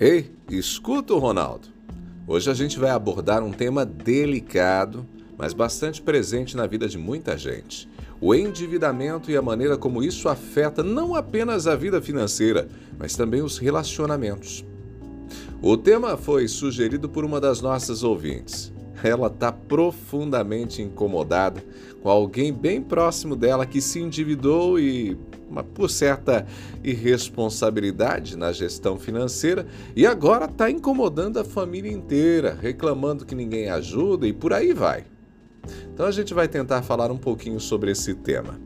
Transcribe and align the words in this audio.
Ei, 0.00 0.30
escuta 0.50 1.12
o 1.12 1.18
Ronaldo. 1.18 1.68
Hoje 2.26 2.50
a 2.50 2.54
gente 2.54 2.78
vai 2.78 2.88
abordar 2.88 3.42
um 3.42 3.52
tema 3.52 3.84
delicado, 3.84 5.06
mas 5.36 5.52
bastante 5.52 6.00
presente 6.00 6.56
na 6.56 6.66
vida 6.66 6.88
de 6.88 6.96
muita 6.96 7.36
gente: 7.36 7.86
o 8.18 8.34
endividamento 8.34 9.30
e 9.30 9.36
a 9.36 9.42
maneira 9.42 9.76
como 9.76 10.02
isso 10.02 10.26
afeta 10.30 10.82
não 10.82 11.14
apenas 11.14 11.66
a 11.66 11.76
vida 11.76 12.00
financeira, 12.00 12.66
mas 12.98 13.14
também 13.14 13.42
os 13.42 13.58
relacionamentos. 13.58 14.64
O 15.60 15.76
tema 15.76 16.16
foi 16.16 16.48
sugerido 16.48 17.06
por 17.06 17.22
uma 17.22 17.38
das 17.38 17.60
nossas 17.60 18.02
ouvintes. 18.02 18.72
Ela 19.02 19.28
está 19.28 19.50
profundamente 19.52 20.82
incomodada 20.82 21.62
com 22.02 22.08
alguém 22.08 22.52
bem 22.52 22.80
próximo 22.80 23.36
dela 23.36 23.66
que 23.66 23.80
se 23.80 24.00
endividou 24.00 24.78
e 24.78 25.16
por 25.74 25.90
certa 25.90 26.46
irresponsabilidade 26.82 28.36
na 28.36 28.52
gestão 28.52 28.98
financeira 28.98 29.66
e 29.96 30.06
agora 30.06 30.44
está 30.44 30.70
incomodando 30.70 31.38
a 31.38 31.44
família 31.44 31.90
inteira, 31.90 32.56
reclamando 32.60 33.26
que 33.26 33.34
ninguém 33.34 33.68
ajuda 33.68 34.26
e 34.26 34.32
por 34.32 34.52
aí 34.52 34.72
vai. 34.72 35.04
Então 35.92 36.06
a 36.06 36.10
gente 36.10 36.32
vai 36.32 36.48
tentar 36.48 36.82
falar 36.82 37.10
um 37.10 37.18
pouquinho 37.18 37.60
sobre 37.60 37.90
esse 37.90 38.14
tema. 38.14 38.60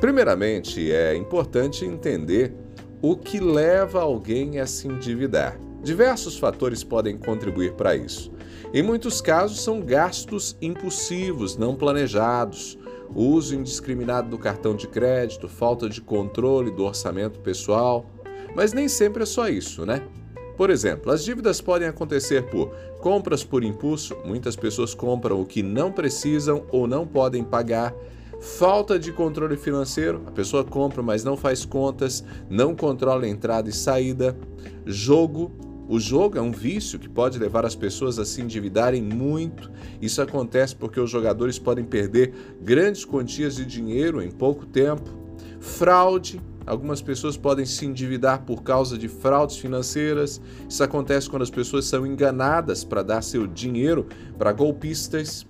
Primeiramente, 0.00 0.90
é 0.92 1.14
importante 1.14 1.84
entender 1.84 2.54
o 3.02 3.16
que 3.16 3.38
leva 3.38 4.00
alguém 4.00 4.58
a 4.58 4.66
se 4.66 4.88
endividar. 4.88 5.58
Diversos 5.88 6.36
fatores 6.36 6.84
podem 6.84 7.16
contribuir 7.16 7.72
para 7.72 7.96
isso. 7.96 8.30
Em 8.74 8.82
muitos 8.82 9.22
casos, 9.22 9.62
são 9.62 9.80
gastos 9.80 10.54
impulsivos, 10.60 11.56
não 11.56 11.74
planejados, 11.74 12.78
o 13.08 13.22
uso 13.22 13.54
indiscriminado 13.54 14.28
do 14.28 14.36
cartão 14.36 14.76
de 14.76 14.86
crédito, 14.86 15.48
falta 15.48 15.88
de 15.88 16.02
controle 16.02 16.70
do 16.70 16.84
orçamento 16.84 17.40
pessoal. 17.40 18.04
Mas 18.54 18.74
nem 18.74 18.86
sempre 18.86 19.22
é 19.22 19.26
só 19.26 19.48
isso, 19.48 19.86
né? 19.86 20.02
Por 20.58 20.68
exemplo, 20.68 21.10
as 21.10 21.24
dívidas 21.24 21.58
podem 21.58 21.88
acontecer 21.88 22.42
por 22.50 22.68
compras 23.00 23.42
por 23.42 23.64
impulso, 23.64 24.14
muitas 24.26 24.56
pessoas 24.56 24.92
compram 24.92 25.40
o 25.40 25.46
que 25.46 25.62
não 25.62 25.90
precisam 25.90 26.66
ou 26.70 26.86
não 26.86 27.06
podem 27.06 27.42
pagar. 27.42 27.94
Falta 28.40 28.98
de 28.98 29.10
controle 29.10 29.56
financeiro, 29.56 30.22
a 30.26 30.30
pessoa 30.30 30.62
compra, 30.62 31.02
mas 31.02 31.24
não 31.24 31.34
faz 31.34 31.64
contas, 31.64 32.22
não 32.50 32.74
controla 32.76 33.26
entrada 33.26 33.70
e 33.70 33.72
saída. 33.72 34.36
Jogo, 34.84 35.50
o 35.88 35.98
jogo 35.98 36.36
é 36.36 36.40
um 36.40 36.52
vício 36.52 36.98
que 36.98 37.08
pode 37.08 37.38
levar 37.38 37.64
as 37.64 37.74
pessoas 37.74 38.18
a 38.18 38.24
se 38.26 38.42
endividarem 38.42 39.02
muito. 39.02 39.70
Isso 40.02 40.20
acontece 40.20 40.76
porque 40.76 41.00
os 41.00 41.10
jogadores 41.10 41.58
podem 41.58 41.82
perder 41.82 42.34
grandes 42.60 43.06
quantias 43.06 43.56
de 43.56 43.64
dinheiro 43.64 44.20
em 44.20 44.30
pouco 44.30 44.66
tempo. 44.66 45.08
Fraude, 45.58 46.42
algumas 46.66 47.00
pessoas 47.00 47.38
podem 47.38 47.64
se 47.64 47.86
endividar 47.86 48.42
por 48.42 48.62
causa 48.62 48.98
de 48.98 49.08
fraudes 49.08 49.56
financeiras. 49.56 50.42
Isso 50.68 50.84
acontece 50.84 51.30
quando 51.30 51.42
as 51.42 51.50
pessoas 51.50 51.86
são 51.86 52.06
enganadas 52.06 52.84
para 52.84 53.02
dar 53.02 53.22
seu 53.22 53.46
dinheiro 53.46 54.06
para 54.36 54.52
golpistas. 54.52 55.46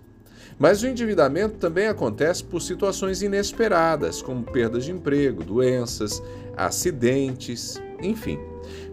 Mas 0.57 0.83
o 0.83 0.87
endividamento 0.87 1.57
também 1.57 1.89
acontece 1.89 2.45
por 2.45 2.63
situações 2.63 3.23
inesperadas, 3.23 4.23
como 4.23 4.45
perdas 4.45 4.85
de 4.85 4.93
emprego, 4.93 5.43
doenças, 5.43 6.23
acidentes, 6.57 7.81
enfim. 8.03 8.39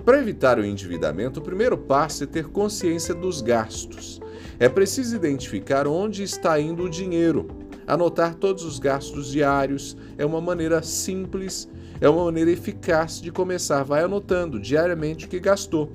Para 0.03 0.20
evitar 0.20 0.59
o 0.59 0.66
endividamento, 0.66 1.39
o 1.39 1.44
primeiro 1.44 1.78
passo 1.78 2.23
é 2.23 2.28
ter 2.28 2.48
consciência 2.48 3.14
dos 3.14 3.42
gastos. 3.42 4.22
É 4.59 4.70
preciso 4.70 5.16
identificar 5.16 5.88
onde 5.88 6.23
está 6.23 6.59
indo 6.59 6.84
o 6.84 6.89
dinheiro. 6.89 7.48
Anotar 7.88 8.36
todos 8.36 8.64
os 8.64 8.80
gastos 8.80 9.31
diários 9.31 9.95
é 10.17 10.26
uma 10.26 10.42
maneira 10.42 10.81
simples, 10.81 11.70
é 12.00 12.09
uma 12.09 12.26
maneira 12.26 12.52
eficaz 12.52 13.22
de 13.22 13.31
começar. 13.31 13.83
Vai 13.83 14.03
anotando 14.03 14.59
diariamente 14.59 15.26
o 15.26 15.30
que 15.30 15.39
gastou. 15.39 15.92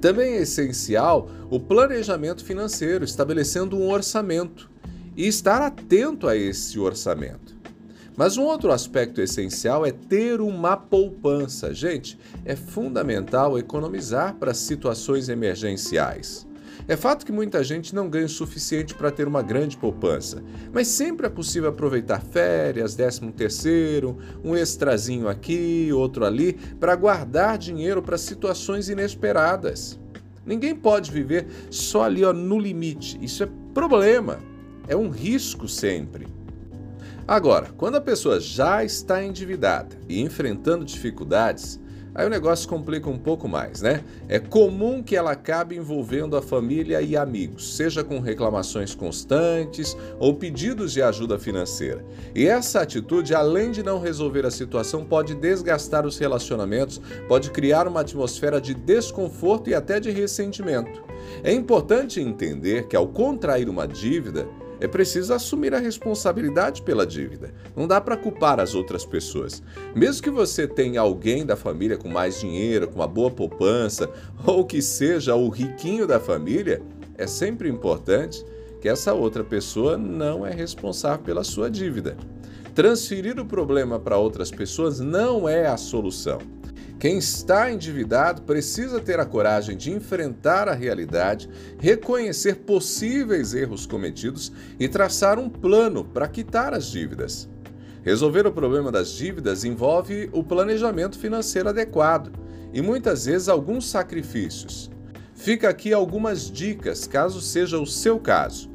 Também 0.00 0.34
é 0.34 0.42
essencial 0.42 1.28
o 1.50 1.60
planejamento 1.60 2.44
financeiro, 2.44 3.04
estabelecendo 3.04 3.76
um 3.76 3.90
orçamento 3.90 4.70
e 5.16 5.26
estar 5.26 5.60
atento 5.60 6.26
a 6.26 6.36
esse 6.36 6.78
orçamento. 6.78 7.59
Mas 8.20 8.36
um 8.36 8.44
outro 8.44 8.70
aspecto 8.70 9.22
essencial 9.22 9.86
é 9.86 9.90
ter 9.90 10.42
uma 10.42 10.76
poupança. 10.76 11.72
Gente, 11.72 12.18
é 12.44 12.54
fundamental 12.54 13.58
economizar 13.58 14.34
para 14.34 14.52
situações 14.52 15.30
emergenciais. 15.30 16.46
É 16.86 16.98
fato 16.98 17.24
que 17.24 17.32
muita 17.32 17.64
gente 17.64 17.94
não 17.94 18.10
ganha 18.10 18.26
o 18.26 18.28
suficiente 18.28 18.94
para 18.94 19.10
ter 19.10 19.26
uma 19.26 19.40
grande 19.40 19.78
poupança, 19.78 20.44
mas 20.70 20.86
sempre 20.88 21.28
é 21.28 21.30
possível 21.30 21.70
aproveitar 21.70 22.20
férias, 22.20 22.94
décimo 22.94 23.32
terceiro, 23.32 24.18
um 24.44 24.54
extrazinho 24.54 25.26
aqui, 25.26 25.90
outro 25.90 26.26
ali, 26.26 26.52
para 26.78 26.94
guardar 26.96 27.56
dinheiro 27.56 28.02
para 28.02 28.18
situações 28.18 28.90
inesperadas. 28.90 29.98
Ninguém 30.44 30.74
pode 30.74 31.10
viver 31.10 31.46
só 31.70 32.02
ali 32.02 32.22
ó, 32.22 32.34
no 32.34 32.58
limite. 32.58 33.18
Isso 33.22 33.42
é 33.42 33.48
problema, 33.72 34.40
é 34.86 34.94
um 34.94 35.08
risco 35.08 35.66
sempre. 35.66 36.26
Agora, 37.30 37.68
quando 37.76 37.94
a 37.94 38.00
pessoa 38.00 38.40
já 38.40 38.82
está 38.82 39.22
endividada 39.22 39.96
e 40.08 40.20
enfrentando 40.20 40.84
dificuldades, 40.84 41.78
aí 42.12 42.26
o 42.26 42.28
negócio 42.28 42.68
complica 42.68 43.08
um 43.08 43.16
pouco 43.16 43.46
mais, 43.46 43.80
né? 43.80 44.02
É 44.28 44.40
comum 44.40 45.00
que 45.00 45.14
ela 45.14 45.30
acabe 45.30 45.76
envolvendo 45.76 46.36
a 46.36 46.42
família 46.42 47.00
e 47.00 47.16
amigos, 47.16 47.76
seja 47.76 48.02
com 48.02 48.18
reclamações 48.18 48.96
constantes 48.96 49.96
ou 50.18 50.34
pedidos 50.34 50.92
de 50.92 51.02
ajuda 51.02 51.38
financeira. 51.38 52.04
E 52.34 52.48
essa 52.48 52.80
atitude, 52.80 53.32
além 53.32 53.70
de 53.70 53.80
não 53.80 54.00
resolver 54.00 54.44
a 54.44 54.50
situação, 54.50 55.04
pode 55.04 55.36
desgastar 55.36 56.04
os 56.04 56.18
relacionamentos, 56.18 57.00
pode 57.28 57.52
criar 57.52 57.86
uma 57.86 58.00
atmosfera 58.00 58.60
de 58.60 58.74
desconforto 58.74 59.70
e 59.70 59.74
até 59.74 60.00
de 60.00 60.10
ressentimento. 60.10 61.09
É 61.42 61.52
importante 61.52 62.20
entender 62.20 62.86
que 62.86 62.96
ao 62.96 63.08
contrair 63.08 63.68
uma 63.68 63.86
dívida, 63.86 64.48
é 64.80 64.88
preciso 64.88 65.34
assumir 65.34 65.74
a 65.74 65.78
responsabilidade 65.78 66.80
pela 66.82 67.06
dívida. 67.06 67.52
Não 67.76 67.86
dá 67.86 68.00
para 68.00 68.16
culpar 68.16 68.58
as 68.58 68.74
outras 68.74 69.04
pessoas. 69.04 69.62
Mesmo 69.94 70.22
que 70.22 70.30
você 70.30 70.66
tenha 70.66 71.02
alguém 71.02 71.44
da 71.44 71.54
família 71.54 71.98
com 71.98 72.08
mais 72.08 72.40
dinheiro, 72.40 72.88
com 72.88 72.96
uma 72.96 73.06
boa 73.06 73.30
poupança, 73.30 74.10
ou 74.46 74.64
que 74.64 74.80
seja 74.80 75.34
o 75.34 75.50
riquinho 75.50 76.06
da 76.06 76.18
família, 76.18 76.80
é 77.18 77.26
sempre 77.26 77.68
importante 77.68 78.42
que 78.80 78.88
essa 78.88 79.12
outra 79.12 79.44
pessoa 79.44 79.98
não 79.98 80.46
é 80.46 80.52
responsável 80.52 81.22
pela 81.22 81.44
sua 81.44 81.70
dívida. 81.70 82.16
Transferir 82.74 83.38
o 83.38 83.44
problema 83.44 84.00
para 84.00 84.16
outras 84.16 84.50
pessoas 84.50 85.00
não 85.00 85.46
é 85.46 85.66
a 85.66 85.76
solução. 85.76 86.38
Quem 87.00 87.16
está 87.16 87.72
endividado 87.72 88.42
precisa 88.42 89.00
ter 89.00 89.18
a 89.18 89.24
coragem 89.24 89.74
de 89.74 89.90
enfrentar 89.90 90.68
a 90.68 90.74
realidade, 90.74 91.48
reconhecer 91.78 92.56
possíveis 92.56 93.54
erros 93.54 93.86
cometidos 93.86 94.52
e 94.78 94.86
traçar 94.86 95.38
um 95.38 95.48
plano 95.48 96.04
para 96.04 96.28
quitar 96.28 96.74
as 96.74 96.90
dívidas. 96.90 97.48
Resolver 98.02 98.46
o 98.46 98.52
problema 98.52 98.92
das 98.92 99.12
dívidas 99.12 99.64
envolve 99.64 100.28
o 100.30 100.44
planejamento 100.44 101.18
financeiro 101.18 101.70
adequado 101.70 102.32
e 102.70 102.82
muitas 102.82 103.24
vezes 103.24 103.48
alguns 103.48 103.88
sacrifícios. 103.88 104.90
Fica 105.34 105.70
aqui 105.70 105.94
algumas 105.94 106.50
dicas, 106.50 107.06
caso 107.06 107.40
seja 107.40 107.78
o 107.78 107.86
seu 107.86 108.20
caso. 108.20 108.69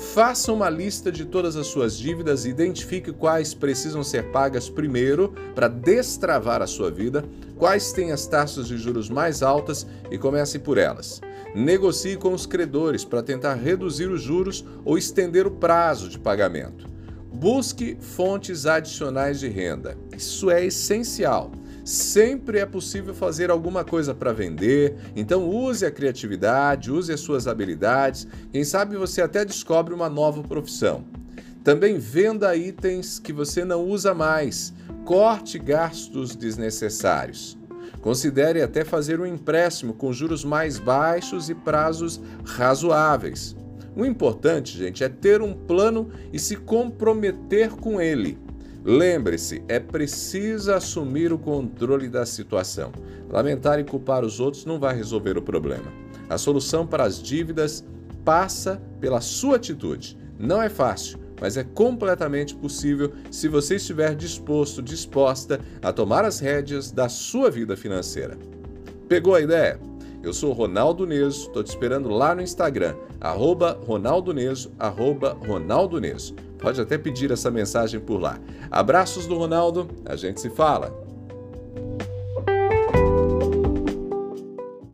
Faça 0.00 0.50
uma 0.50 0.70
lista 0.70 1.12
de 1.12 1.26
todas 1.26 1.56
as 1.56 1.66
suas 1.66 1.96
dívidas 1.96 2.44
e 2.44 2.48
identifique 2.48 3.12
quais 3.12 3.52
precisam 3.52 4.02
ser 4.02 4.32
pagas 4.32 4.68
primeiro 4.68 5.34
para 5.54 5.68
destravar 5.68 6.62
a 6.62 6.66
sua 6.66 6.90
vida, 6.90 7.22
quais 7.56 7.92
têm 7.92 8.10
as 8.10 8.26
taxas 8.26 8.66
de 8.66 8.78
juros 8.78 9.10
mais 9.10 9.42
altas 9.42 9.86
e 10.10 10.16
comece 10.16 10.58
por 10.58 10.78
elas. 10.78 11.20
Negocie 11.54 12.16
com 12.16 12.32
os 12.32 12.46
credores 12.46 13.04
para 13.04 13.22
tentar 13.22 13.54
reduzir 13.54 14.10
os 14.10 14.22
juros 14.22 14.64
ou 14.84 14.96
estender 14.96 15.46
o 15.46 15.50
prazo 15.50 16.08
de 16.08 16.18
pagamento. 16.18 16.88
Busque 17.30 17.96
fontes 18.00 18.64
adicionais 18.66 19.38
de 19.38 19.48
renda. 19.48 19.96
Isso 20.16 20.50
é 20.50 20.64
essencial. 20.64 21.52
Sempre 21.84 22.58
é 22.58 22.66
possível 22.66 23.14
fazer 23.14 23.50
alguma 23.50 23.84
coisa 23.84 24.14
para 24.14 24.32
vender, 24.32 24.96
então 25.16 25.48
use 25.48 25.84
a 25.84 25.90
criatividade, 25.90 26.90
use 26.90 27.12
as 27.12 27.20
suas 27.20 27.46
habilidades. 27.46 28.26
Quem 28.52 28.64
sabe 28.64 28.96
você 28.96 29.22
até 29.22 29.44
descobre 29.44 29.94
uma 29.94 30.08
nova 30.08 30.42
profissão. 30.42 31.04
Também 31.64 31.98
venda 31.98 32.54
itens 32.56 33.18
que 33.18 33.32
você 33.32 33.64
não 33.64 33.84
usa 33.84 34.14
mais. 34.14 34.72
Corte 35.04 35.58
gastos 35.58 36.34
desnecessários. 36.36 37.58
Considere 38.00 38.62
até 38.62 38.84
fazer 38.84 39.20
um 39.20 39.26
empréstimo 39.26 39.92
com 39.92 40.12
juros 40.12 40.44
mais 40.44 40.78
baixos 40.78 41.50
e 41.50 41.54
prazos 41.54 42.20
razoáveis. 42.44 43.54
O 43.94 44.06
importante, 44.06 44.78
gente, 44.78 45.04
é 45.04 45.08
ter 45.08 45.42
um 45.42 45.52
plano 45.52 46.10
e 46.32 46.38
se 46.38 46.56
comprometer 46.56 47.70
com 47.70 48.00
ele. 48.00 48.38
Lembre-se, 48.84 49.62
é 49.68 49.78
preciso 49.78 50.72
assumir 50.72 51.32
o 51.32 51.38
controle 51.38 52.08
da 52.08 52.24
situação. 52.24 52.92
Lamentar 53.28 53.78
e 53.78 53.84
culpar 53.84 54.24
os 54.24 54.40
outros 54.40 54.64
não 54.64 54.80
vai 54.80 54.96
resolver 54.96 55.36
o 55.36 55.42
problema. 55.42 55.92
A 56.28 56.38
solução 56.38 56.86
para 56.86 57.04
as 57.04 57.22
dívidas 57.22 57.84
passa 58.24 58.80
pela 58.98 59.20
sua 59.20 59.56
atitude. 59.56 60.16
Não 60.38 60.62
é 60.62 60.70
fácil, 60.70 61.18
mas 61.40 61.58
é 61.58 61.64
completamente 61.64 62.54
possível 62.54 63.12
se 63.30 63.48
você 63.48 63.76
estiver 63.76 64.14
disposto, 64.14 64.80
disposta 64.80 65.60
a 65.82 65.92
tomar 65.92 66.24
as 66.24 66.40
rédeas 66.40 66.90
da 66.90 67.08
sua 67.08 67.50
vida 67.50 67.76
financeira. 67.76 68.38
Pegou 69.08 69.34
a 69.34 69.40
ideia? 69.42 69.78
Eu 70.22 70.32
sou 70.32 70.52
Ronaldo 70.52 71.06
Neso, 71.06 71.46
estou 71.46 71.62
te 71.62 71.68
esperando 71.68 72.08
lá 72.08 72.34
no 72.34 72.42
Instagram, 72.42 72.94
arroba 73.20 73.78
Ronaldo 73.86 74.32
Neso, 74.32 74.72
arroba 74.78 75.36
Ronaldo 75.46 75.98
Neso. 75.98 76.34
Pode 76.60 76.80
até 76.80 76.98
pedir 76.98 77.30
essa 77.30 77.50
mensagem 77.50 77.98
por 77.98 78.20
lá. 78.20 78.38
Abraços 78.70 79.26
do 79.26 79.36
Ronaldo, 79.36 79.88
a 80.04 80.14
gente 80.16 80.40
se 80.40 80.50
fala. 80.50 81.09